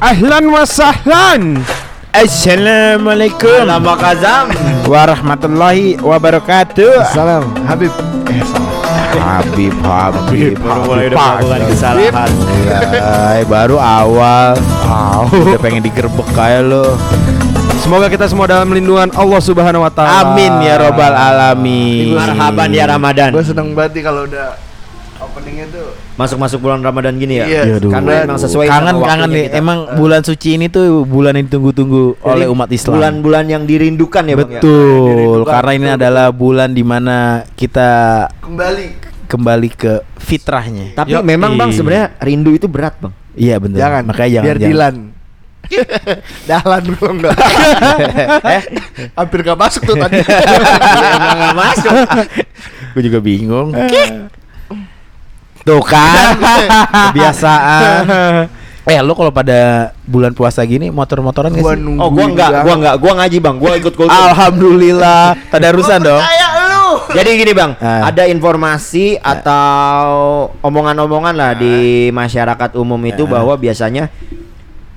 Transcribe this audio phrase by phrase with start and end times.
[0.00, 1.60] Ahlan wa sahlan.
[2.10, 4.48] Assalamualaikum Lama kazam.
[4.88, 7.04] warahmatullahi wabarakatuh.
[7.14, 7.92] Salam Habib
[8.26, 8.68] Eh salah
[9.20, 11.70] Habib, Habib, Baru mulai Habib, udah melakukan Habib.
[11.76, 12.30] kesalahan.
[13.30, 14.54] Ay, baru awal.
[15.30, 16.96] Udah pengen digerebek kayak lo.
[17.84, 22.16] Semoga kita semua dalam lindungan Allah subhanahu wa ta'ala Amin ya robbal alamin.
[22.16, 23.30] Marhaban ya Ramadan.
[23.36, 24.56] Gue seneng banget kalau udah
[25.20, 27.46] openingnya tuh Masuk-masuk bulan Ramadan gini ya.
[27.48, 27.90] Iya, Iya, aduh.
[27.90, 29.44] Karena emang sesuai kangen kangen nih.
[29.48, 29.56] kita.
[29.56, 33.00] Emang bulan suci ini tuh bulan yang ditunggu-tunggu oleh umat Islam.
[33.00, 34.60] Bulan-bulan yang dirindukan ya, Bang ya.
[34.60, 37.16] Betul, Dirindukan, karena ini betul, adalah bulan di mana
[37.56, 37.88] kita
[38.38, 38.86] Kembali
[39.24, 40.92] kembali ke fitrahnya.
[40.92, 41.24] Tapi Yoi.
[41.24, 43.16] memang Bang sebenarnya rindu itu berat, Bang.
[43.32, 43.78] Iya benar.
[43.78, 44.44] Jangan Makanya jangan.
[44.44, 44.68] Biar jangan.
[44.68, 44.96] Dilan
[46.50, 47.36] Dahlan gue enggak
[48.58, 48.62] eh,
[49.14, 50.18] Hampir gak masuk tuh tadi
[51.14, 51.94] Emang nggak masuk.
[52.90, 53.70] gue juga bingung.
[55.60, 56.34] Tuh kan,
[57.12, 58.48] kebiasaan.
[58.88, 61.78] Eh, lo kalau pada bulan puasa gini motor-motoran gak sih?
[62.00, 63.56] Oh, gua enggak, gua enggak, gua ngaji, Bang.
[63.60, 64.10] Gua ikut kultum.
[64.10, 66.22] Alhamdulillah, tadarusan dong.
[67.10, 68.10] Jadi gini bang, Ah.
[68.10, 73.38] ada informasi atau omongan-omongan lah di masyarakat umum itu Ah.
[73.38, 74.10] bahwa biasanya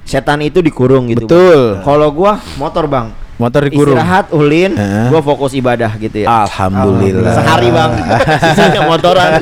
[0.01, 1.29] setan itu dikurung gitu.
[1.29, 1.85] Betul.
[1.85, 3.97] Kalau gua motor bang, Motor dikurung.
[3.97, 5.09] istirahat ulin, Ah.
[5.09, 6.45] gua fokus ibadah gitu ya.
[6.45, 7.33] Alhamdulillah.
[7.33, 7.91] Sehari bang,
[8.45, 9.31] sisanya motoran.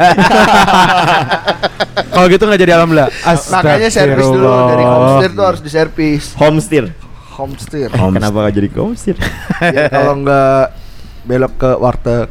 [2.12, 3.10] Kalau gitu nggak jadi alhamdulillah.
[3.52, 6.86] Makanya servis dulu Dari homestead tuh harus diservis Homesteer.
[7.32, 9.18] Homestead Home- Kenapa gak jadi homesteer?
[9.64, 10.76] Ya, Kalau enggak
[11.24, 12.28] belok ke warteg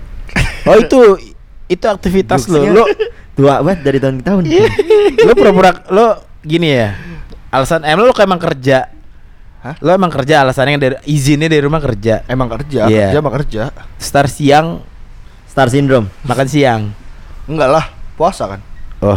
[0.62, 0.98] Oh itu
[1.66, 2.62] itu aktivitas lo.
[2.62, 2.84] Lo
[3.32, 4.42] tua banget dari tahun ke tahun.
[5.18, 6.06] lo pura-pura lo
[6.40, 6.94] gini ya.
[7.48, 8.92] Alasan em lo emang kerja.
[9.60, 9.76] Hah?
[9.84, 12.24] Lo emang kerja alasannya dari izinnya dari rumah kerja.
[12.24, 13.12] Emang kerja Iya.
[13.12, 13.62] Kerja emang kerja
[14.00, 14.80] Start siang,
[15.44, 16.08] Star syndrome.
[16.24, 16.82] makan siang.
[17.44, 17.84] Enggak lah
[18.16, 18.60] Puasa kan
[19.00, 19.16] Oh.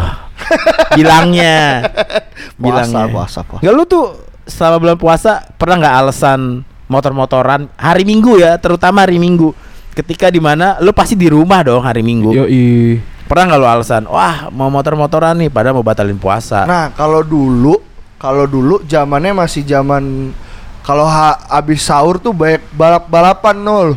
[0.96, 1.84] Bilangnya.
[2.60, 3.04] Puasa Bilangnya.
[3.12, 4.06] Puasa puasa Enggak lu tuh
[4.44, 6.40] selama bulan puasa pernah nggak alasan
[6.88, 9.56] motor-motoran hari Minggu ya, terutama hari Minggu.
[9.94, 12.34] Ketika di mana lu pasti di rumah dong hari Minggu.
[12.34, 16.68] Yoi Pernah nggak lu alasan, wah mau motor-motoran nih, padahal mau batalin puasa.
[16.68, 17.80] Nah kalau dulu
[18.24, 20.32] Kalau dulu zamannya masih zaman
[20.80, 23.88] Kalau ha- abis sahur tuh banyak balap-balapan nol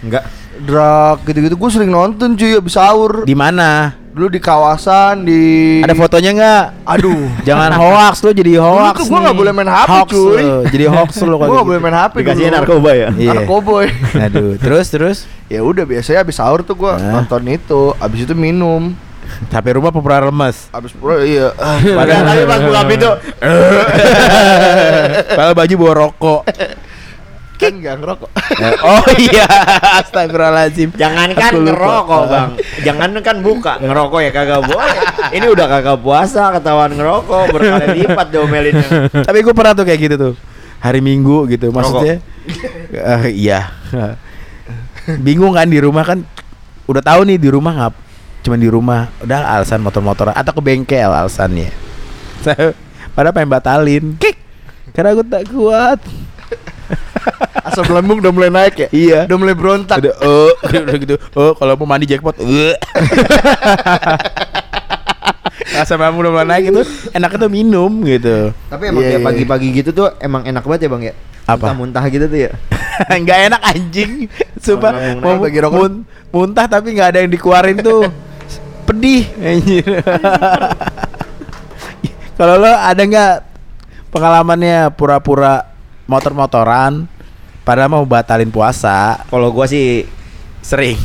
[0.00, 0.26] Enggak.
[0.58, 3.94] Drag gitu-gitu gue sering nonton cuy abis sahur Di mana?
[4.12, 5.40] Dulu di kawasan di
[5.80, 6.64] Ada fotonya nggak?
[6.84, 8.98] Aduh Jangan hoax lu jadi hoax.
[8.98, 9.24] tuh gua nih.
[9.24, 10.36] nggak boleh main HP, Hoax cuy.
[10.36, 11.86] lu, Jadi hoax lu Gue kalau gak boleh gitu.
[11.86, 13.08] main HP Dikasihnya dulu narkoba ya.
[13.14, 13.30] Iya.
[13.32, 13.86] Narkoboy
[14.20, 15.16] Aduh, terus terus
[15.52, 17.14] Ya udah biasanya abis sahur tuh gue Hah?
[17.16, 18.92] nonton itu Abis itu minum
[19.48, 20.68] sampai rumah pura lemes.
[20.70, 21.50] Abis pura iya
[21.98, 23.10] Padahal tapi pas buka pintu,
[25.32, 26.40] Kalau baju bawa rokok.
[27.56, 29.46] Kan gak ngerokok Eh, oh iya,
[30.02, 30.98] astagfirullahaladzim.
[30.98, 31.66] Jangankan Aku lupa.
[31.70, 32.50] ngerokok bang,
[32.86, 34.98] jangankan buka ngerokok ya kagak boleh.
[35.30, 38.88] Ini udah kagak puasa ketahuan ngerokok berkali lipat diomelinnya.
[39.22, 40.34] Tapi gue pernah tuh kayak gitu tuh
[40.82, 42.18] hari Minggu gitu maksudnya.
[42.90, 43.70] Eh, iya.
[45.22, 46.18] Bingung kan di rumah kan
[46.90, 47.94] udah tahu nih di rumah ngap
[48.42, 51.70] cuman di rumah udah alasan motor-motoran atau ke bengkel alasannya.
[52.44, 52.74] Saya
[53.14, 54.04] pada pengen batalin.
[54.18, 54.36] Kik.
[54.92, 55.98] Karena gue tak kuat.
[57.72, 59.20] Asam lambung udah mulai naik ya Iya.
[59.30, 60.52] Udah mulai berontak Udah oh,
[60.84, 61.14] udah gitu.
[61.32, 62.36] Oh, kalau mau mandi jackpot.
[62.42, 62.76] eh.
[65.78, 66.82] Asam lambung udah mulai naik itu
[67.14, 68.50] enaknya tuh minum gitu.
[68.68, 69.28] Tapi emang Iya, kayak iya.
[69.30, 71.14] pagi-pagi gitu tuh emang enak banget ya bang ya.
[71.46, 71.72] Apa?
[71.72, 72.52] Muntah-muntah gitu tuh ya.
[73.08, 74.28] nggak enak anjing
[74.60, 75.40] sumpah mau
[76.30, 78.04] muntah tapi nggak ada yang dikeluarin tuh
[78.92, 79.24] pedih.
[79.40, 79.84] Anjir.
[82.38, 83.34] Kalau lo ada nggak
[84.12, 85.64] pengalamannya pura-pura
[86.04, 87.08] motor-motoran
[87.64, 89.24] padahal mau batalin puasa?
[89.32, 90.04] Kalau gua sih
[90.60, 91.00] sering.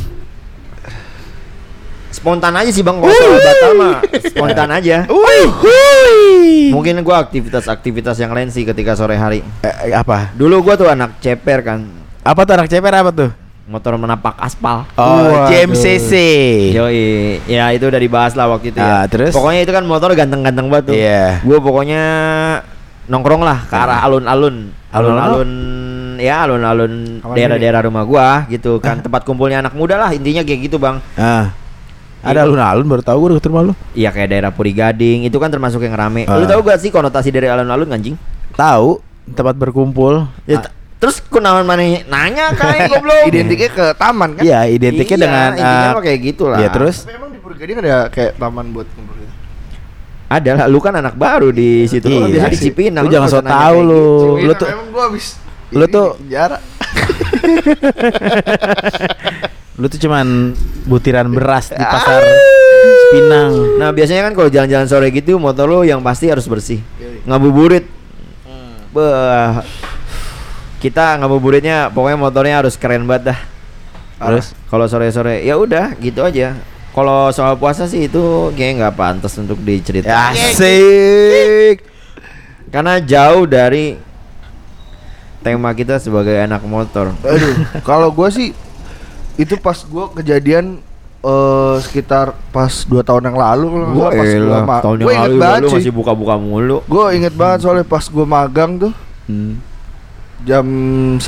[2.12, 2.96] Spontan aja sih bang.
[3.00, 3.96] Kalau soal batal mah.
[4.28, 5.08] Spontan aja.
[5.08, 5.40] Hui.
[6.74, 9.40] Mungkin gua aktivitas-aktivitas yang lain sih ketika sore hari.
[9.64, 10.36] Eh, eh, apa?
[10.36, 11.80] Dulu gua tuh anak ceper kan,
[12.24, 12.92] apa tuh anak ceper?
[12.92, 14.88] Apa tuh motor menapak aspal.
[14.96, 15.44] oh.
[15.46, 16.12] JMCC
[16.72, 17.04] Yoi,
[17.44, 19.06] ya itu udah dibahas lah waktu itu Ah, ya.
[19.06, 19.30] terus?
[19.30, 20.94] Pokoknya itu kan motor ganteng-ganteng banget tuh.
[20.96, 21.44] Iya.
[21.44, 22.02] Gue pokoknya
[23.06, 25.50] nongkrong lah ke arah alun-alun, alun-alun,
[26.18, 30.76] ya alun-alun daerah-daerah rumah gua gitu kan tempat kumpulnya anak muda lah intinya kayak gitu
[30.76, 31.00] bang.
[31.14, 31.52] ah
[32.18, 32.44] ada Iya.
[32.44, 35.80] alun-alun baru tahu gue deket rumah lu Iya kayak daerah Puri Gading itu kan termasuk
[35.80, 36.26] yang rame.
[36.26, 36.48] Lu Ah.
[36.48, 38.16] tahu gak sih konotasi dari alun-alun anjing?
[38.52, 38.98] tahu
[39.30, 40.68] tempat berkumpul Ya, Ah,
[40.98, 43.22] terus kunaon mana nanya kayak goblok.
[43.24, 46.58] Identiknya ke taman kan Iya, identiknya Iya, dengan eh, mah kayak gitu lah.
[46.58, 49.00] Iya, terus Tapi emang di Purgading ada kayak taman buat gitu
[50.28, 52.04] Ada lah, lu kan anak baru di situ.
[52.04, 52.62] Lu kan Iya biasa di sih.
[52.68, 53.00] Cipinang.
[53.00, 53.88] Lu jangan so tau kayak lu.
[53.88, 53.96] gitu.
[53.96, 55.24] lu Cipinang, tuh- emang gua habis
[55.70, 56.14] lu tuh-
[59.78, 60.26] lu tuh cuman
[60.84, 62.22] butiran beras di pasar
[63.08, 63.76] Pinang.
[63.76, 66.78] Nah biasanya kan kalau jalan-jalan sore gitu motor lu yang pasti harus bersih.
[66.94, 67.24] Yoi.
[67.24, 67.84] Ngabuburit.
[68.88, 69.60] Beh,
[70.78, 73.40] kita ngabuburitnya pokoknya motornya harus keren banget dah.
[74.20, 74.54] Terus?
[74.66, 76.58] Kalau sore-sore ya udah gitu aja.
[76.90, 78.18] Kalau soal puasa sih itu
[78.52, 80.34] kayaknya nggak pantas untuk diceritain.
[80.34, 81.86] Asik.
[82.68, 83.94] Karena jauh dari
[85.38, 87.14] tema kita sebagai anak motor.
[87.20, 88.50] Aduh, kalau gua sih
[89.34, 90.82] itu pas gua kejadian
[91.18, 95.26] eh sekitar pas dua tahun yang lalu Gua pas gua ma- tahun gua yang inget
[95.28, 95.76] lalu banget lu sih.
[95.80, 96.78] masih buka-buka mulu.
[96.84, 98.92] Gue inget banget soalnya pas gue magang tuh
[99.26, 99.60] Hmm.
[100.40, 100.66] Jam
[101.16, 101.24] 11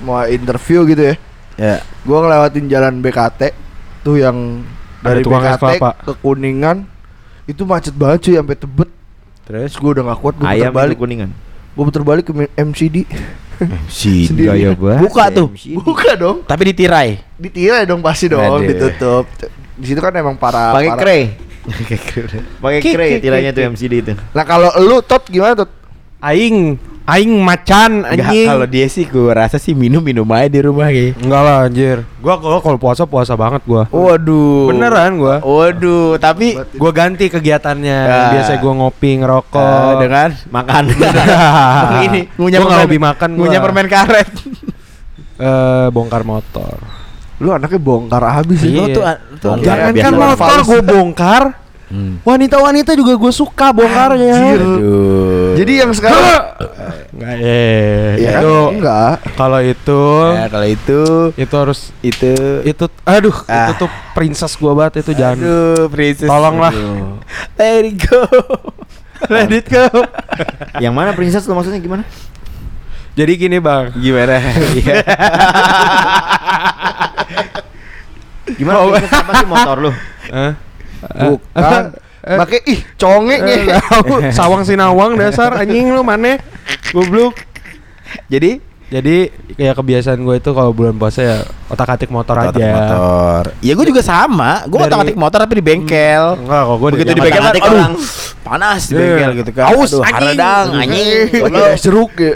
[0.00, 1.14] mau interview gitu ya.
[1.54, 1.76] Ya.
[2.02, 3.52] Gue ngelewatin jalan BKT
[4.00, 4.64] tuh yang
[5.00, 6.88] Ada dari BKT ke Kuningan
[7.44, 8.90] itu macet banget cuy sampai Tebet.
[9.44, 10.96] Terus gue udah gak kuat gue Ayam puter balik.
[10.96, 11.30] kuningan.
[11.74, 12.96] Gue puter balik ke MCD.
[14.40, 15.00] Gaya banget.
[15.04, 15.48] Buka tuh.
[15.52, 15.64] MC.
[15.76, 16.46] Buka dong.
[16.46, 17.20] Tapi ditirai.
[17.36, 18.64] Ditirai dong pasti dong, Aduh.
[18.64, 19.24] ditutup.
[19.76, 21.22] Di situ kan emang para Pakai para- kray.
[22.62, 23.62] Pakai kray kik, tiranya kik, tuh.
[23.76, 24.12] MCD itu.
[24.32, 25.70] Nah, kalau lu tot gimana tot?
[26.20, 26.76] Aing,
[27.08, 28.44] aing macan anjing.
[28.44, 31.16] kalau dia sih gue rasa sih minum-minum aja di rumah kayak.
[31.16, 31.96] Enggak lah anjir.
[32.20, 33.88] Gua gua kalau puasa puasa banget gua.
[33.88, 34.68] Waduh.
[34.68, 35.40] Beneran gua.
[35.40, 37.98] Waduh, tapi Gua ganti kegiatannya.
[38.04, 38.30] Ah.
[38.36, 39.96] Biasa gua ngopi, ngerokok.
[39.96, 40.82] dengan Makan.
[42.06, 43.40] ini Gua nggak hobi makan gua.
[43.48, 44.28] ngunyah permen karet.
[45.40, 46.76] eh bongkar motor.
[47.40, 48.68] Lu anaknya bongkar habis Iya.
[48.68, 48.76] sih.
[48.76, 49.02] Lu tuh,
[49.40, 49.88] tuh Bongkar.
[49.88, 51.42] Jangan kan motor gua bongkar.
[51.90, 52.22] Hmm.
[52.22, 54.32] Wanita-wanita juga gue suka bongkarnya.
[54.32, 54.58] Anjir.
[54.62, 55.52] Aduh.
[55.58, 56.22] Jadi yang sekarang
[57.10, 58.40] Enggak eh ya kan?
[58.40, 59.14] itu enggak.
[59.34, 60.00] kalau itu
[60.30, 61.00] ya, kalau itu
[61.34, 62.32] itu harus itu
[62.62, 63.68] itu aduh Ah.
[63.68, 66.24] itu tuh princess gua banget itu jangan Aduh, princess.
[66.24, 66.72] Tolonglah.
[67.58, 68.22] Let it go.
[69.26, 69.84] let it go.
[70.78, 72.06] Yang mana princess lo maksudnya gimana?
[73.12, 74.38] Jadi gini bang, Gimana?
[74.72, 75.02] Iya.
[78.54, 79.90] Gimana princess apa sih motor lu?
[80.30, 80.52] Eh?
[81.02, 81.84] Bukan.
[82.20, 82.36] Eh.
[82.36, 83.60] Pakai ih conge Eh, nih.
[83.72, 86.36] tahu, sawang sinawang dasar anjing lu mana?
[86.92, 87.32] Goblok.
[88.28, 88.60] Jadi
[88.90, 89.16] Jadi
[89.54, 92.66] kayak kebiasaan gue itu kalau bulan puasa ya otak atik motor otak aja.
[92.68, 93.42] motor.
[93.60, 94.66] Ya gue juga sama.
[94.66, 96.34] Gue otak atik motor tapi di bengkel.
[96.36, 97.92] Enggak kok gue Begitu di Yang bengkel aduh, orang.
[98.40, 99.00] panas di Iya.
[99.00, 99.64] bengkel gitu kan.
[99.68, 100.14] Aus, aduh, anjing.
[100.34, 101.26] haradang, anjing.
[101.30, 102.32] Lagi ada jeruk ya.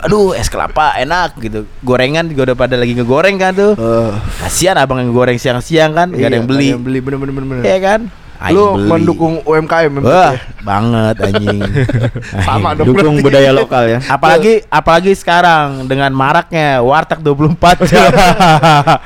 [0.00, 4.10] Aduh es kelapa enak gitu gorengan juga udah pada lagi ngegoreng kan tuh Eh,
[4.40, 7.34] kasihan abang yang goreng siang-siang kan nggak ada iya, yang beli ada beli bener bener
[7.34, 7.48] bener.
[7.52, 7.64] bener.
[7.64, 8.00] Iya kan
[8.38, 8.86] Aing Lu beli.
[8.88, 10.38] mendukung UMKM memang Wah ya?
[10.60, 11.58] banget anjing
[12.46, 12.86] Sama dong.
[12.88, 13.98] Dukung budaya lokal ya.
[14.04, 17.58] apalagi apalagi sekarang dengan maraknya warteg 24
[17.88, 18.06] jam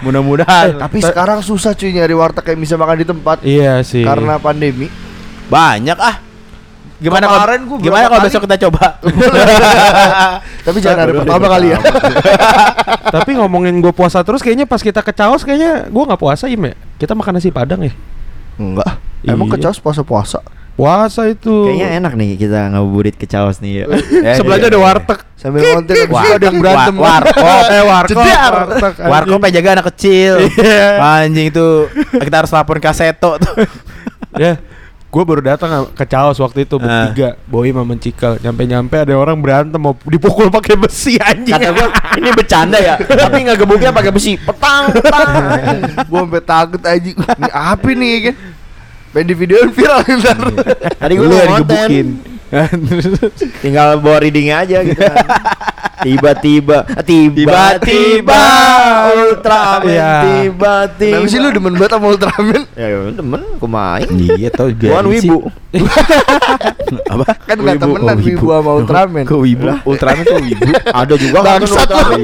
[0.00, 4.04] mudah-mudahan Tapi sekarang susah cuy nyari warteg yang bisa makan di tempat Iya sih.
[4.04, 4.92] karena pandemi.
[5.44, 6.16] banyak ah
[6.96, 8.84] gimana kalau Kemarin gua gimana kalau besok kita coba
[10.62, 11.78] Tapi jangan hari pertama kali ya.
[13.10, 16.62] Tapi ngomongin gue puasa terus kayaknya pas kita ke Caos kayaknya gue nggak puasa im
[16.62, 16.74] ya.
[16.96, 17.90] Kita makan nasi padang ya.
[18.54, 19.02] Enggak.
[19.24, 19.54] Emang Iya.
[19.56, 20.40] kecos puasa-puasa.
[20.72, 21.68] Puasa itu.
[21.68, 23.86] Kayaknya enak nih kita ngabuburit ke Caos nih ya.
[24.24, 24.84] Ya, Sebelahnya iya, ada iya.
[24.84, 25.18] warteg.
[25.36, 26.94] Sambil ngonten Wah, itu ada yang berantem.
[26.96, 27.64] wa- warkop.
[27.68, 28.24] Eh warkop.
[28.24, 28.52] Jedar.
[28.56, 29.10] warteg, anjing.
[29.10, 30.86] Warkop jaga anak kecil Iya.
[31.20, 31.66] Anjing itu
[32.16, 33.54] Kita harus laporin ke Seto tuh
[34.42, 34.56] Ya.
[35.12, 37.12] Gue baru datang ke Caos waktu itu Ah.
[37.12, 38.40] bertiga, Boy sama Cikal.
[38.40, 41.52] Nyampe-nyampe ada orang berantem mau dipukul pakai besi anjing.
[41.52, 44.40] Kata gua ini bercanda ya, tapi nggak gebuknya pakai besi.
[44.40, 45.28] Petang, petang.
[46.08, 47.10] Gua sampai takut aja.
[47.12, 48.34] Ini apa nih ya kan?
[49.12, 50.38] Pengen di videoin viral ntar.
[50.96, 51.68] Tadi gua Lu mau yang konten.
[51.68, 52.06] digebukin
[53.64, 55.26] Tinggal bawa reading aja gitu kan.
[56.02, 58.42] Tiba-tiba, tiba-tiba
[59.14, 60.10] Ultraman, Iya.
[60.26, 61.14] tiba-tiba.
[61.14, 62.62] Kenapa sih lu demen banget sama Ultraman?
[62.74, 64.08] Ya, ya demen, aku main.
[64.10, 65.38] Iya tau Bukan wibu.
[67.12, 67.24] Apa?
[67.46, 69.24] Kan nggak Wibu, temenan oh, wibu sama Ultraman.
[69.30, 69.66] Kok wibu?
[69.86, 70.70] Ultraman kok wibu?
[70.90, 72.14] Ada juga kan Bangsat lu.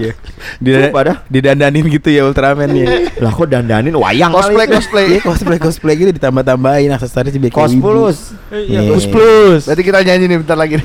[0.58, 0.90] Iya.
[1.30, 2.86] Didandanin gitu ya Ultraman ya.
[3.22, 5.06] Lah kok dandanin wayang Cosplay cosplay.
[5.06, 7.86] Iya cosplay cosplay gitu ditambah-tambahin aksesoris biar kayak Cos wibu.
[7.86, 8.18] plus.
[8.50, 8.80] Iya.
[8.90, 9.62] Plus plus.
[9.70, 10.80] Berarti kita nyanyi nih bentar lagi.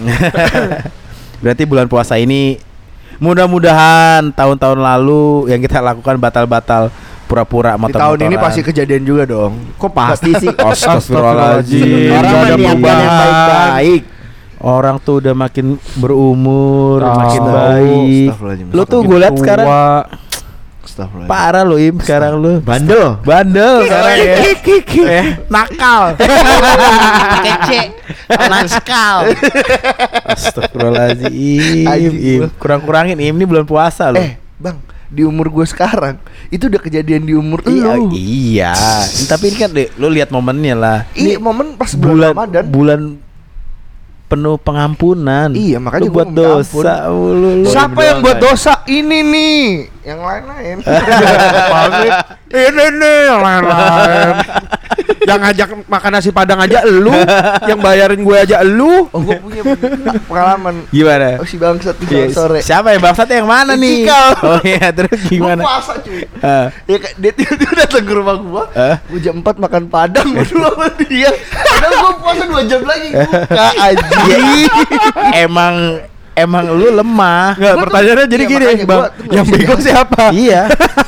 [1.43, 2.59] Berarti bulan puasa ini
[3.17, 6.91] mudah-mudahan tahun-tahun lalu yang kita lakukan batal-batal
[7.23, 9.57] pura-pura motor tahun ini pasti kejadian juga dong.
[9.81, 10.49] Kok pasti sih?
[10.69, 12.13] Astagfirullahaladzim.
[12.13, 14.01] Orang niatkan yang baik-baik.
[14.63, 18.29] Orang tuh udah makin berumur, makin baik.
[18.71, 19.67] Lu tuh gue liat sekarang
[20.93, 21.33] Astagfirullahaladzim.
[21.33, 22.53] parah lu Im sekarang lu.
[22.61, 23.17] Bandel.
[23.25, 24.35] Bandel sekarang ya.
[25.09, 26.03] Eh, nakal.
[27.45, 27.81] Kece.
[28.29, 29.17] Nakal.
[30.29, 31.89] Astagfirullahaladzim.
[32.13, 34.21] Im, kurang-kurangin Im ini bulan puasa lu.
[34.21, 34.77] Eh, Bang,
[35.09, 38.13] di umur gue sekarang itu udah kejadian di umur Iya, lu.
[38.13, 38.73] iya.
[39.25, 40.99] Tapi ini kan deh, lu lihat momennya lah.
[41.13, 42.63] Ini momen pas bulan, bulan Ramadan.
[42.69, 42.99] bulan
[44.23, 45.53] penuh pengampunan.
[45.53, 47.69] Iya, makanya lu buat dosa lu, lu.
[47.69, 48.81] Siapa yang buat dosa?
[48.85, 49.63] Ini nih.
[50.03, 50.77] yang lain-lain.
[52.53, 54.35] Ini nih yang lain-lain.
[55.23, 57.15] yang ngajak makan nasi padang aja elu,
[57.63, 59.07] yang bayarin gue aja elu.
[59.07, 59.63] oh, gue punya
[60.27, 60.83] pengalaman.
[60.91, 61.39] Gimana?
[61.39, 62.59] Oh, si bangsat di Iya, sore.
[62.59, 64.03] Siapa yang bangsat yang mana nih?
[64.03, 64.29] Cikal.
[64.43, 65.63] Oh iya, terus gimana?
[65.63, 66.27] puasa cuy.
[66.43, 66.67] Ah.
[66.85, 68.63] Ya dia tiba-tiba datang ke rumah gua.
[68.75, 68.95] Eh?
[69.07, 71.31] Gua jam 4 makan padang berdua sama dia.
[71.49, 74.12] Padahal gua puasa 2 jam lagi buka aja.
[74.23, 74.37] Ya,
[75.41, 75.73] emang
[76.33, 77.53] emang lu lemah.
[77.55, 78.99] Enggak, tuh- pertanyaannya jadi iya, gini, makanya Bang.
[78.99, 80.23] gua Yang bego siapa?
[80.31, 80.61] iya.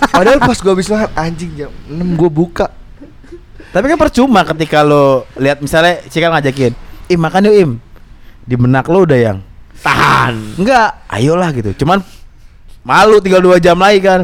[0.08, 2.68] Padahal pas gua habis makan anjing jam 6 gua buka.
[3.70, 6.72] Tapi kan percuma ketika lo lihat misalnya Cikal ngajakin,
[7.08, 7.72] "Im, makan yuk, Im."
[8.42, 9.38] Di benak lo udah yang
[9.78, 10.56] Tahan.
[10.56, 11.76] enggak, ayolah gitu.
[11.76, 12.00] Cuman
[12.82, 14.24] malu tinggal dua jam lagi kan.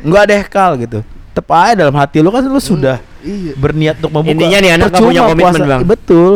[0.00, 1.00] Enggak deh, Kal gitu.
[1.30, 3.54] Tep aja dalam hati lo kan lu sudah Iya.
[3.54, 4.32] berniat untuk membuka.
[4.34, 5.64] Intinya nih anak Percuma punya komitmen, puasa.
[5.66, 5.82] Bang.
[5.86, 6.32] Betul.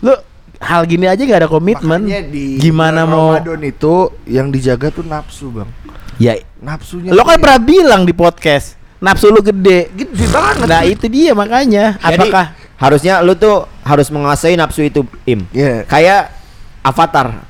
[0.00, 0.12] Lu
[0.58, 2.02] hal gini aja gak ada komitmen.
[2.02, 3.94] Makanya di Gimana mau Ramadan itu
[4.26, 5.70] yang dijaga tuh nafsu, Bang.
[6.18, 9.94] Ya, Nafsunya lo kan ya pernah bilang di podcast nafsu lu gede.
[9.94, 10.66] gede banget.
[10.66, 11.94] Nah, itu dia makanya.
[12.02, 15.46] Jadi, Apakah harusnya lu tuh harus menguasai nafsu itu, Im.
[15.54, 15.86] Iya.
[15.86, 16.34] Kayak
[16.82, 17.46] Avatar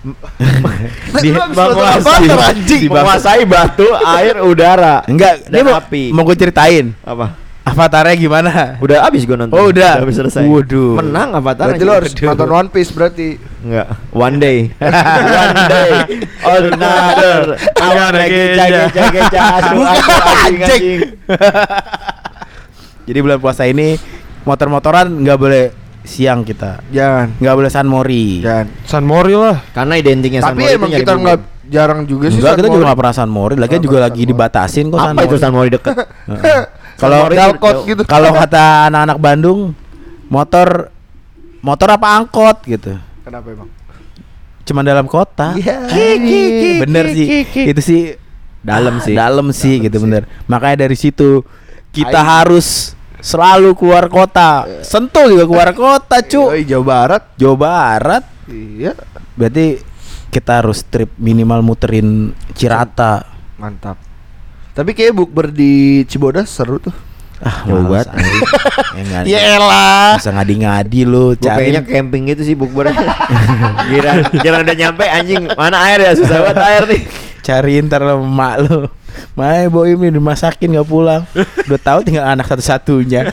[1.24, 1.32] di.
[1.32, 2.92] Avatar, anjing.
[2.92, 5.00] Menguasai batu, air, udara.
[5.08, 6.02] Enggak, Dan dia mau, api.
[6.12, 6.92] mau gue ceritain.
[7.00, 7.32] Apa?
[7.68, 8.50] Avatarnya gimana?
[8.80, 9.56] Udah habis gua nonton.
[9.56, 10.00] Oh, udah.
[10.00, 10.44] habis selesai.
[10.44, 10.98] Waduh.
[10.98, 11.72] Menang Avatar.
[11.72, 13.28] Berarti lo harus nonton One Piece berarti.
[13.60, 13.86] Enggak.
[14.10, 14.58] One day.
[15.42, 15.90] One day.
[16.42, 17.42] Another.
[17.76, 19.78] Awan lagi asu asu
[20.48, 21.00] anjing anjing.
[23.08, 23.96] Jadi bulan puasa ini
[24.44, 25.64] motor-motoran nggak boleh
[26.04, 26.80] siang kita.
[26.88, 27.36] Jangan.
[27.40, 28.40] Nggak boleh San Mori.
[28.44, 28.66] Jangan.
[28.84, 29.60] San Mori lah.
[29.72, 32.40] Karena identiknya Tapi San Mori emang itu nyari kita nggak jarang juga sih.
[32.40, 32.86] Enggak, kita juga Mori.
[32.88, 33.54] nggak pernah San Mori.
[33.56, 34.30] Lagian Nggak juga lagi Mori.
[34.32, 35.42] dibatasin kok San Apa itu Mori.
[35.42, 35.94] San Mori deket?
[36.98, 37.86] Kalau jauh.
[37.86, 38.02] gitu.
[38.12, 39.72] kalau kata anak-anak Bandung,
[40.26, 40.90] motor
[41.62, 42.98] motor apa angkot gitu.
[43.22, 43.70] Kenapa emang?
[44.66, 45.54] Cuma dalam kota.
[45.56, 45.86] Iya.
[46.84, 47.26] bener sih.
[47.70, 48.00] Itu sih
[48.58, 49.14] Dalam sih.
[49.14, 50.04] Dalam sih gitu sih.
[50.04, 50.22] bener.
[50.50, 51.46] Makanya dari situ
[51.94, 52.28] kita Aing.
[52.28, 52.66] harus
[53.22, 54.66] selalu keluar kota.
[54.82, 56.52] Sentul juga keluar kota, cu.
[56.52, 57.22] Yoi, Jawa Barat.
[57.38, 58.24] Jawa Barat.
[58.50, 58.92] Iya.
[59.38, 59.80] Berarti
[60.28, 63.24] kita harus trip minimal muterin Cirata.
[63.56, 64.07] Mantap.
[64.78, 66.94] Tapi kayak bukber di Cibodas seru tuh.
[67.42, 68.06] Ah, banget.
[68.14, 68.44] anjing.
[68.98, 70.18] Ya, Ya elah.
[70.18, 72.94] Bisa ngadi-ngadi lu cari kayaknya camping gitu sih bukber.
[73.90, 77.02] Kira kira udah nyampe anjing mana air ya susah banget air nih.
[77.42, 78.78] cari ntar sama emak lu.
[79.34, 81.22] Mae boy ini dimasakin nggak pulang.
[81.66, 83.26] Udah tahu tinggal anak satu-satunya.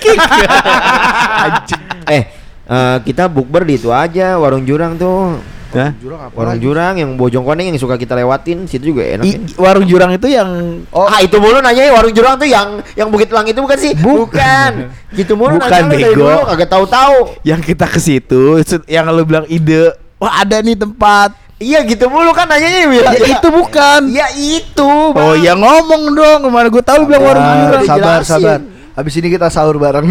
[2.05, 2.21] Eh,
[2.69, 5.41] eh, kita bukber di itu aja warung jurang tuh.
[5.75, 5.91] Hah?
[5.97, 6.63] Jurang apa Warung lagi?
[6.63, 9.21] jurang yang Bojong Koneng yang suka kita lewatin situ juga enak.
[9.21, 9.35] ya.
[9.35, 10.49] I- warung jurang itu yang
[10.89, 13.91] Oh, ah itu mulu nanya warung jurang tuh yang yang Bukit Lang itu bukan sih?
[13.93, 14.71] Bukan.
[15.19, 16.15] Gitu mulu Bukan, nanya bego.
[16.17, 17.15] dulu kagak tahu-tahu.
[17.43, 22.31] yang kita ke situ yang lu bilang ide wah ada nih tempat Iya gitu mulu
[22.31, 23.11] kan nanyanya ya.
[23.13, 24.83] Ya, itu bukan Ya itu.
[24.83, 25.39] oh Bang.
[25.39, 28.59] ya ngomong dong ke mana gue tahu bilang warung jurang sabar, sabar.
[28.91, 30.07] Habis ini kita sahur bareng.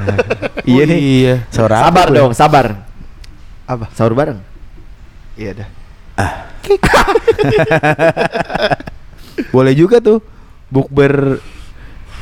[0.64, 1.34] iya nih Iya.
[1.48, 2.66] Sahur apa Sabar dong, sabar.
[3.64, 3.84] Apa?
[3.92, 4.40] Sahur bareng.
[5.34, 5.68] Iya dah.
[9.50, 10.22] boleh juga tuh
[10.70, 11.42] bukber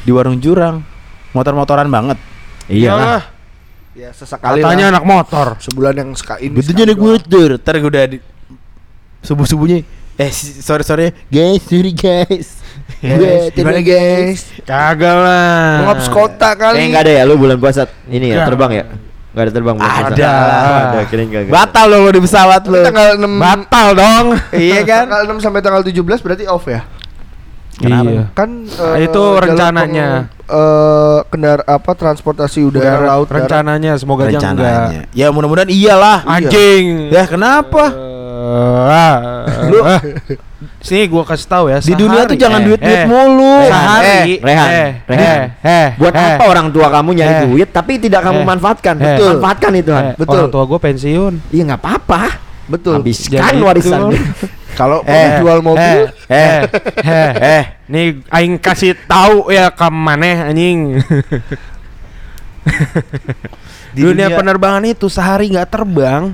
[0.03, 0.83] di warung jurang
[1.33, 2.19] motor-motoran banget
[2.67, 3.31] Iyalah.
[3.93, 4.93] Ya sesekali Katanya lah.
[4.97, 5.47] anak motor.
[5.61, 6.57] sebulan yang sekali ini.
[6.57, 8.19] betulnya naik motor ntar gue udah di
[9.21, 9.85] subuh subuhnya
[10.17, 12.49] eh sorry sorry guys sorry guys
[13.03, 14.47] Gue gimana guys?
[14.63, 15.91] Kagak lah.
[15.91, 16.79] Ngapus kota kali.
[16.79, 18.85] Eh enggak ada ya lu bulan puasa ini ya terbang ya?
[19.33, 20.03] Enggak ada terbang puasa.
[20.07, 20.33] Ada.
[20.85, 21.49] Ada, kirain kagak.
[21.49, 24.27] batal lo di pesawat lo tanggal 6 Batal dong.
[24.61, 26.85] iya kan Tanggal 6 sampai tanggal 17 berarti off ya?
[27.75, 28.05] Kenapa?
[28.07, 28.25] Iya.
[28.33, 30.09] Kan eh, Itu jalur rencananya.
[30.29, 37.09] peng- eh kendar apa transportasi udara, Udara, laut rencananya semoga rencananya ya mudah-mudahan iyalah Anjing.
[37.09, 38.12] ya kenapa Eh,
[38.89, 39.17] ah,
[39.67, 40.01] Lu- ah.
[40.79, 41.79] Sini gua kasih tahu ya.
[41.79, 44.07] di dunia tuh jangan eh, duit-duit eh, mulu Sehari.
[44.07, 45.39] Eh, Rehan, eh, Rehan.
[45.43, 47.41] eh, eh, Buat eh, apa orang tua kamu nyari Eh.
[47.45, 48.47] duit tapi tidak kamu Eh.
[48.47, 48.95] manfaatkan?
[48.95, 49.07] Eh.
[49.09, 49.31] Betul.
[49.37, 50.05] Manfaatkan itu, Han.
[50.05, 50.39] eh, Betul.
[50.39, 51.35] Orang tua gua pensiun.
[51.51, 52.23] Iya nggak apa-apa.
[52.65, 52.95] Betul.
[52.97, 54.01] Habiskan warisan.
[54.79, 56.61] Kalau Eh, mau jual mobil Eh, eh,
[57.05, 57.63] eh, eh.
[57.87, 60.97] Nih aing kasih tahu ya ke maneh anjing.
[63.93, 66.33] Di dunia, dunia- penerbangan itu sehari nggak terbang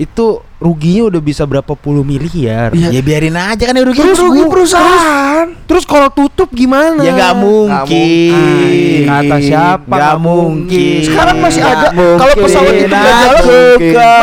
[0.00, 2.72] itu ruginya udah bisa berapa puluh miliar.
[2.72, 5.46] ya biarin aja kan yang rugi Terus rugi perusahaan.
[5.68, 7.04] Terus kalau tutup gimana?
[7.04, 9.06] ya nggak mungkin mungkin.
[9.06, 9.94] Kata siapa?
[9.94, 11.88] nggak mungkin Sekarang masih Nggak ada.
[11.92, 13.42] Kalau pesawat itu nggak jalan,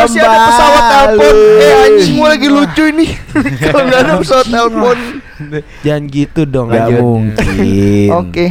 [0.00, 1.34] Masih ada pesawat telepon.
[1.60, 3.06] Eh anjing gua lagi lucu ini.
[3.64, 4.98] Kalau nggak ada pesawat telepon.
[5.84, 6.68] Jangan gitu dong.
[6.68, 8.46] nggak mungkin Oke.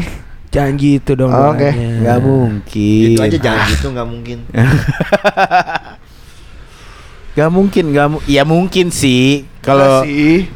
[0.49, 1.29] Jangan gitu dong.
[1.29, 1.69] Oke.
[1.69, 1.89] doanya.
[2.01, 4.37] nggak mungkin Itu aja jangan gitu nggak mungkin.
[7.37, 10.01] nggak mungkin mu ya mungkin sih kalau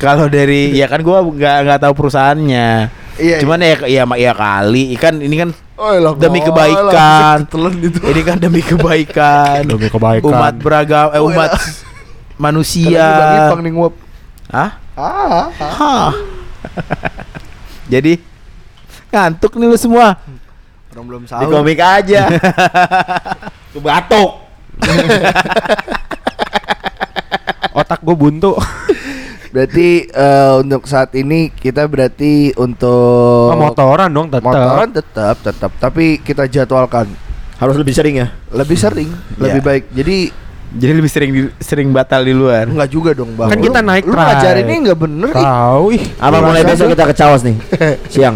[0.02, 4.90] kalau dari ya kan gua nggak nggak tahu perusahaannya Iya, Cuman ya ya ya kali
[4.98, 6.86] ikan ini kan Oh, elah, demi oh, kebaikan.
[6.86, 7.98] elah, ketelan itu.
[8.02, 9.66] Ini kan demi kebaikan.
[9.66, 10.30] Demi kebaikan.
[10.30, 11.50] Umat beragama eh, Oh, umat
[12.38, 13.06] manusia.
[14.54, 14.70] Hah?
[14.94, 15.50] Ah, ah.
[15.58, 16.12] Hah.
[17.94, 18.22] Jadi
[19.14, 20.18] ngantuk nih lu semua.
[20.94, 21.50] Orang belum Di sahur.
[21.50, 22.30] komik aja.
[23.74, 24.30] Tuh batuk.
[27.84, 28.56] Otak gue buntu.
[29.54, 34.50] Berarti eh, untuk saat ini kita berarti untuk Oh, motoran dong tetap.
[34.50, 37.06] motoran tetap tetap tapi kita jadwalkan
[37.56, 38.34] Harus lebih sering ya.
[38.50, 39.14] lebih sering,
[39.44, 39.68] lebih Iya.
[39.68, 39.84] baik.
[39.94, 40.18] Jadi
[40.74, 42.66] Jadi lebih sering di- sering batal di luar.
[42.66, 43.46] enggak juga dong, Bang.
[43.46, 44.26] Kan kita Lu- naik Lu trail.
[44.26, 45.32] ngajarinnya enggak bener.
[45.32, 46.04] Tahu ih.
[46.18, 47.56] Apa mulai besok kita ke Cawas nih?
[48.10, 48.36] Siang.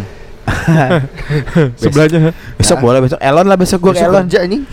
[1.74, 2.38] Sebelahnya.
[2.56, 4.22] Besok boleh besok Elon lah besok gua ke Besok Elon.
[4.24, 4.64] kerja anjing.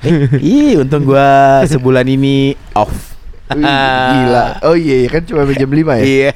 [0.00, 3.11] Eh, Ih, untung gua sebulan ini off.
[3.56, 3.64] Wih,
[4.12, 4.44] Gila.
[4.68, 6.04] Oh iya, iya, kan cuma jam 5 ya.
[6.04, 6.34] Iya.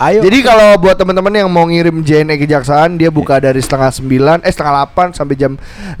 [0.00, 0.24] Ayo.
[0.24, 4.48] Jadi kalau buat teman-teman yang mau ngirim JNE kejaksaan dia buka dari setengah sembilan, eh
[4.48, 5.52] setengah delapan sampai jam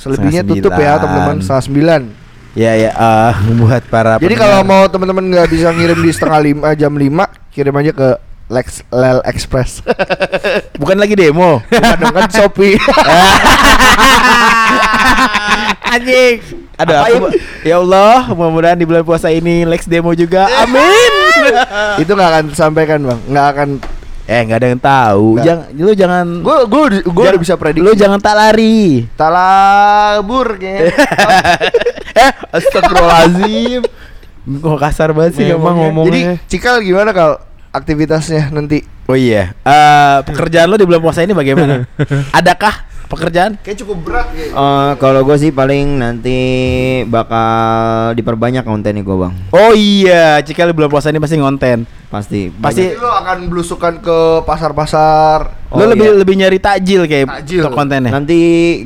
[0.00, 2.02] Selebihnya tutup ya teman-teman setengah sembilan.
[2.56, 6.68] ya ya eh, buat para Jadi kalau mau teman-teman nggak bisa ngirim di setengah lima
[6.72, 8.08] jam 5 kirim aja ke
[8.50, 9.78] Lex Lel Express.
[10.80, 11.62] bukan lagi demo.
[11.62, 12.74] Bukan dong, kan Shopee.
[15.86, 16.36] Anjing.
[16.74, 17.28] Apa, aku,
[17.60, 20.48] ya Allah, mudah-mudahan di bulan puasa ini Lex demo juga.
[20.58, 21.12] Amin.
[22.02, 23.68] Itu nggak akan disampaikan bang, nggak akan.
[24.24, 25.26] eh, nggak ada yang tahu.
[25.34, 25.44] Nggak.
[25.44, 27.84] Jangan lu jangan Gue gue gue jangan- udah bisa prediksi.
[27.84, 29.04] Lu jangan tak lari.
[29.12, 30.94] talabur kayaknya.
[32.16, 33.82] eh, astagfirullahalazim.
[34.40, 35.84] Kok kasar banget sih Memang ngomongnya.
[35.84, 36.20] ngomong- Jadi.
[36.48, 37.36] Cikal gimana kalau
[37.70, 38.82] aktivitasnya nanti?
[39.06, 41.82] Oh iya, Eh, pekerjaan lo di bulan puasa ini bagaimana?
[42.38, 43.58] Adakah pekerjaan?
[43.58, 44.54] Kayak cukup berat kayak.
[44.54, 46.38] Eh, kalau gue sih paling nanti
[47.06, 47.50] bakal
[48.14, 49.32] diperbanyak kontennya gue bang.
[49.50, 51.99] Oh iya, Cikal di bulan puasa ini pasti ngonten.
[52.10, 52.50] Pasti.
[52.50, 55.62] Pasti- Jadi lo akan belusukan ke pasar-pasar.
[55.70, 56.18] Oh, lo lebih iya.
[56.18, 57.62] lebih nyari takjil kayak Takjil.
[57.62, 58.10] untuk kontennya.
[58.10, 58.38] Nanti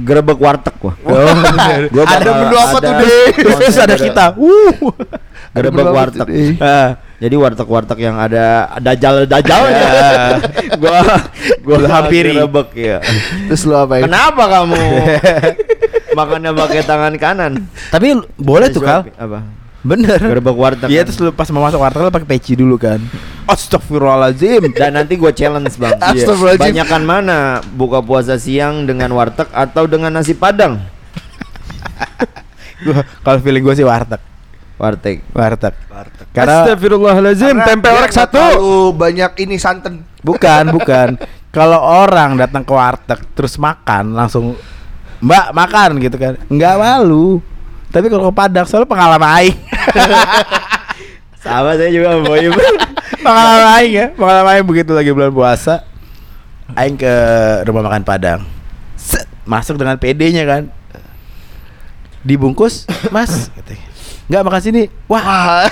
[0.05, 0.93] gerebek warteg gua.
[1.09, 1.89] Oh, bener.
[1.89, 3.27] Gua Ada menu apa tuh, ada Deh?
[3.33, 4.25] Terus ada kita.
[4.37, 4.93] Uh.
[5.57, 6.29] Gerebek warteg.
[6.61, 7.01] Ah.
[7.17, 9.87] Jadi warteg-warteg yang ada dajal dajalnya.
[9.89, 10.17] Ya.
[10.83, 11.01] gua
[11.65, 12.37] gua hampiri.
[12.37, 12.99] gerebek ya.
[13.49, 14.85] Terus lo apa Kenapa kamu
[16.21, 17.53] makannya pakai tangan kanan?
[17.89, 19.09] Tapi boleh tuh kal.
[19.17, 19.64] Apa?
[19.85, 20.17] Bener.
[20.17, 20.89] Gerebek warteg.
[20.89, 21.13] Iya kan?
[21.13, 22.99] terus lu pas mau masuk warteg lu pakai peci dulu kan.
[23.45, 24.73] Astagfirullahalazim.
[24.81, 26.09] Dan nanti gue challenge bang Iya.
[26.25, 26.65] Astagfirullahaladzim.
[26.73, 27.39] Banyakan mana
[27.77, 30.81] Buka puasa siang dengan warteg Atau dengan nasi padang
[32.85, 34.21] Gua kalau feeling gue sih warteg.
[34.77, 35.75] Warteg Warteg.
[36.35, 38.91] Karena Astagfirullahalazim, tempe orek satu.
[38.93, 40.03] banyak ini santan.
[40.21, 41.17] bukan, bukan.
[41.55, 44.59] Kalau orang datang ke warteg terus makan langsung
[45.25, 46.35] Mbak makan gitu kan.
[46.51, 47.41] Enggak malu.
[47.95, 49.57] Tapi kalau ke Padang soalnya pengalaman aing.
[51.45, 52.51] Sama saya juga Boy
[53.25, 54.07] pengalaman aing ya.
[54.19, 55.87] Pengalaman aing begitu lagi bulan puasa.
[56.75, 57.15] Aing ke
[57.71, 58.43] rumah makan Padang.
[58.99, 60.63] Set, masuk dengan PD-nya kan.
[62.27, 63.47] Dibungkus, Mas.
[63.57, 63.87] Katanya.
[64.25, 64.83] Enggak makan sini.
[65.05, 65.69] Wah,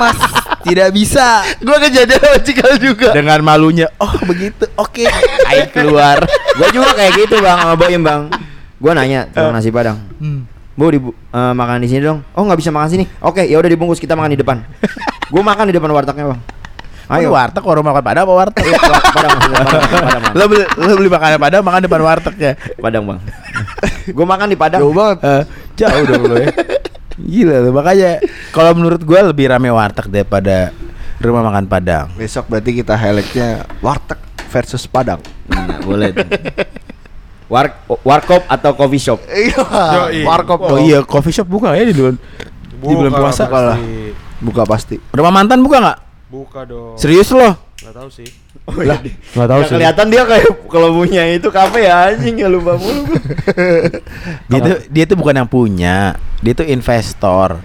[0.00, 0.18] Mas,
[0.64, 1.44] tidak bisa.
[1.68, 3.12] gue kejadian sama Cikal juga.
[3.12, 5.04] Dengan malunya, oh begitu, oke.
[5.46, 6.24] Aing keluar.
[6.58, 8.22] Gue juga kayak gitu bang Sama Boyem bang
[8.78, 10.50] Gue nanya Tukang nasi padang Hmm.
[10.78, 11.02] Bu di
[11.34, 14.30] makan di sini dong Oh nggak bisa makan sini Oke ya udah dibungkus kita makan
[14.30, 14.62] di depan
[15.26, 16.40] Gue makan di depan wartegnya bang
[17.08, 18.62] Ayo Ayo warteg warung makan Padang apa warteg?
[19.16, 20.34] Padang maksudnya, Padang Padang, Bang.
[20.38, 22.52] lo beli lo beli makanan Padang makan depan wartegnya.
[22.78, 23.18] Padang bang
[24.14, 25.18] Gue makan di Padang Jauh banget.
[25.26, 25.42] Eh,
[25.82, 26.48] jauh dong lo ya.
[27.18, 28.10] Gila lo makanya
[28.54, 30.70] kalau menurut gua lebih rame warteg daripada
[31.18, 32.06] rumah makan Padang.
[32.14, 34.22] Besok berarti kita highlightnya warteg
[34.54, 35.18] versus Padang.
[35.50, 36.28] Nah, boleh tuh.
[37.48, 37.72] War
[38.04, 39.64] warkop atau coffee shop Iya.
[40.22, 42.16] Warkop Oh iya, coffee shop buka ya di bulan
[42.78, 43.48] di bulan puasa.
[43.48, 43.78] buka lah.
[44.38, 45.00] Buka pasti.
[45.10, 45.98] Rumah mantan buka nggak?
[46.28, 46.94] Buka dong.
[46.94, 47.56] Serius loh?
[47.80, 48.28] Enggak tahu sih.
[48.68, 52.76] Lah, Enggak tahu Nggak kelihatan dia kayak kalau punya itu kafe ya anjing ya lupa
[52.76, 53.02] mulu.
[54.52, 57.58] Dia tuh dia tuh bukan yang punya, dia tuh investor.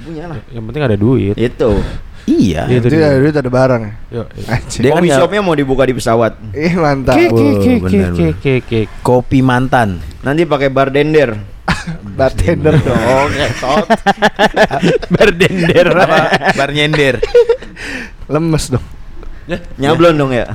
[0.00, 1.34] Punya lah Yang penting ada duit.
[1.34, 1.82] Itu
[2.30, 2.62] Iya.
[2.70, 3.10] Itu Itu dia.
[3.10, 3.82] ada duit ada barang.
[4.08, 4.22] Yo.
[4.78, 7.18] Dia kan shopnya mau dibuka di pesawat Ih mantap.
[7.18, 8.34] Ke ke Wow, ke ke benar, ke benar.
[8.38, 8.80] ke ke.
[9.02, 9.98] Kopi mantan.
[10.22, 11.34] Nanti pakai bartender
[12.18, 13.28] Bartender dong.
[13.30, 13.86] Ngetot.
[15.14, 16.18] Berdender apa?
[16.54, 17.18] Bar nyender.
[18.26, 18.84] Lemes dong.
[19.76, 20.46] Nyablon dong ya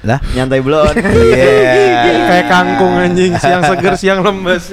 [0.00, 0.16] Lah?
[0.32, 0.96] Nyantai blon
[1.28, 2.24] Iya.
[2.24, 4.64] Kayak kangkung anjing, siang seger, siang lemes.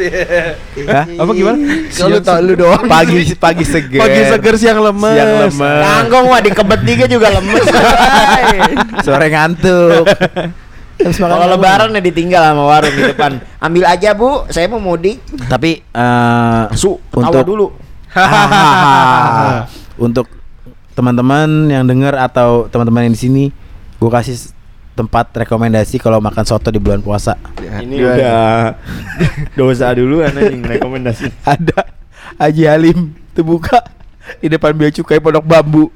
[0.91, 1.03] Hah?
[1.03, 1.57] Apa gimana?
[1.91, 2.87] Kalau tau lu doang.
[2.87, 3.99] Pagi pagi seger.
[3.99, 5.15] Pagi seger, siang lemes.
[5.19, 5.81] Siang lemes.
[5.83, 7.65] Kangkung mah dikebet tiga juga lemes
[9.05, 10.07] Sore ngantuk.
[10.97, 15.85] Kalau lebaran ya ditinggal sama warung di depan Ambil aja bu, saya mau mudik Tapi
[15.93, 17.69] eh Su, untuk dulu
[19.97, 20.25] untuk
[20.97, 23.43] teman-teman yang dengar atau teman-teman yang di sini,
[24.01, 24.56] gue kasih
[24.97, 27.37] tempat rekomendasi kalau makan soto di bulan puasa.
[27.61, 28.15] Ini Gimana?
[28.17, 28.49] udah
[29.59, 31.29] dosa dulu anjing rekomendasi.
[31.45, 31.85] Ada
[32.35, 33.85] Haji Halim itu buka
[34.41, 35.93] di depan bea cukai pondok bambu.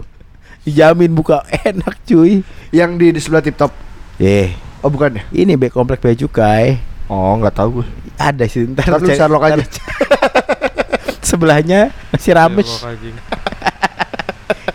[0.62, 2.46] Dijamin buka enak cuy.
[2.70, 3.74] Yang di, di sebelah tip top.
[4.22, 5.24] Eh, Oh bukan ya?
[5.30, 6.78] ini be komplek bea cukai.
[7.06, 7.88] Oh nggak tahu gue.
[8.18, 9.62] Ada sih ntar, Ntar lu Sherlock aja.
[11.22, 12.70] Sebelahnya masih rames.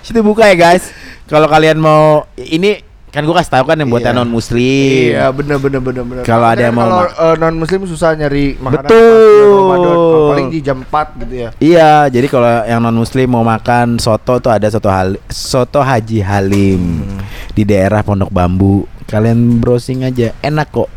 [0.02, 0.90] Situ buka ya guys.
[1.26, 2.85] Kalau kalian mau ini
[3.16, 4.12] kan gua kasih tahu kan yang buat Iya.
[4.12, 5.08] non muslim.
[5.10, 6.22] Iya bener bener bener bener.
[6.22, 9.48] Kalau ada yang mau kalau ma- non muslim susah nyari makanan Betul.
[9.48, 9.96] Ramadan.
[10.28, 11.48] Paling di jam 4 gitu ya.
[11.56, 16.20] Iya, jadi kalau yang non muslim mau makan soto tuh ada soto hal soto Haji
[16.20, 17.18] Halim Hmm.
[17.50, 18.84] di daerah Pondok Bambu.
[19.06, 20.92] Kalian browsing aja, enak kok.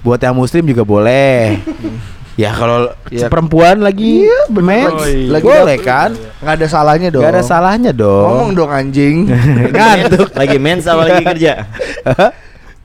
[0.00, 1.58] Buat yang muslim juga boleh.
[2.36, 3.26] ya kalau Iya.
[3.26, 4.64] perempuan lagi Iya, bener.
[4.86, 5.82] mens, Lagi- lagi boleh dapet.
[5.82, 6.10] kan?
[6.38, 7.22] Nggak ada salahnya dong.
[7.22, 8.24] Gak ada salahnya dong.
[8.26, 9.16] Ngomong dong anjing.
[9.74, 10.28] Ngantuk.
[10.32, 11.52] lagi mens apa lagi kerja?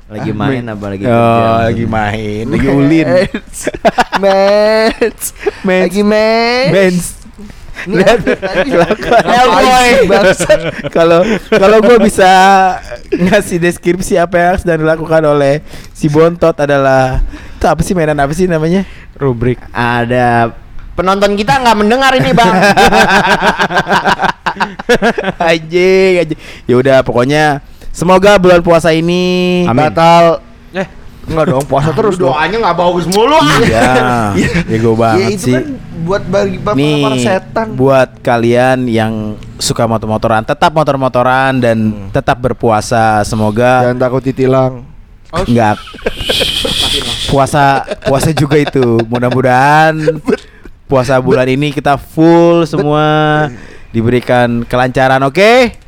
[0.07, 1.15] lagi main apa lagi kerja?
[1.15, 3.07] Oh, lagi main, lagi ulin.
[3.07, 3.59] Mens.
[4.21, 5.23] Mens.
[5.63, 6.69] Lagi mens.
[6.69, 7.05] Mens.
[7.88, 8.19] Lihat
[8.67, 9.93] kelakuan?
[10.93, 12.29] Kalau kalau gue bisa
[13.10, 17.21] ngasih deskripsi apa yang sedang dilakukan oleh si Bontot adalah
[17.57, 18.86] itu apa sih mainan apa sih namanya?
[19.17, 19.57] Rubrik.
[19.73, 20.53] Ada
[20.93, 22.53] penonton kita nggak mendengar ini bang.
[25.51, 26.39] anjing, anjing.
[26.67, 29.89] Ya udah pokoknya semoga bulan puasa ini Amin.
[29.89, 30.50] Batal.
[31.32, 32.30] Enggak dong, puasa terus dong.
[32.30, 33.34] Doanya nggak bagus mulu.
[33.34, 33.60] ah.
[34.36, 35.56] Iya, Ya banget itu sih.
[35.56, 35.65] kan
[36.02, 37.67] buat bagi para, Nih para setan.
[37.74, 39.13] buat kalian yang
[39.56, 41.78] suka motor-motoran tetap motor-motoran dan
[42.10, 44.74] tetap berpuasa semoga Jangan takut ditilang.
[45.32, 45.80] Enggak.
[47.28, 49.00] puasa puasa juga itu.
[49.08, 49.96] Mudah-mudahan
[50.86, 53.48] puasa bulan ini kita full semua
[53.89, 55.39] diberikan kelancaran, oke?
[55.41, 55.81] Bising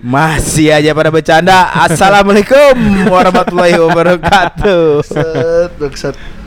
[0.00, 1.68] Masih aja pada bercanda.
[1.72, 2.74] Assalamualaikum
[3.12, 5.04] warahmatullahi wabarakatuh.
[5.04, 6.39] Set, set.